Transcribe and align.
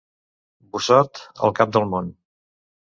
Busot, 0.77 1.21
el 1.49 1.57
cap 1.61 1.75
del 1.79 1.89
món. 1.95 2.13